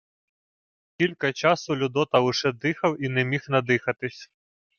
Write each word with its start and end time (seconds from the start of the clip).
Кілька 0.99 1.33
часу 1.33 1.75
Людота 1.75 2.19
лише 2.19 2.51
дихав 2.51 3.01
і 3.03 3.09
не 3.09 3.23
міг 3.25 3.45
надихатись. 3.49 4.31